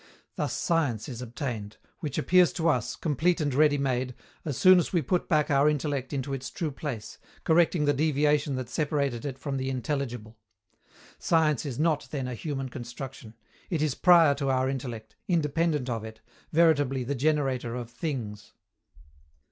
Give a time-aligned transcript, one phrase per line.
[0.35, 4.91] Thus Science is obtained, which appears to us, complete and ready made, as soon as
[4.91, 9.37] we put back our intellect into its true place, correcting the deviation that separated it
[9.37, 10.39] from the intelligible.
[11.19, 13.35] Science is not, then, a human construction.
[13.69, 16.19] It is prior to our intellect, independent of it,
[16.51, 18.53] veritably the generator of Things.